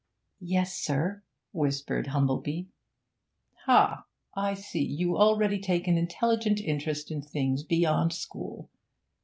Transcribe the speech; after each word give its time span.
'Yes, 0.39 0.73
sir,' 0.81 1.21
whispered 1.51 2.07
Humplebee. 2.07 2.69
'Ha! 3.65 4.07
I 4.35 4.55
see 4.55 4.83
you 4.83 5.15
already 5.15 5.59
take 5.59 5.87
an 5.87 5.95
intelligent 5.99 6.59
interest 6.59 7.11
in 7.11 7.21
things 7.21 7.61
beyond 7.61 8.11
school. 8.11 8.71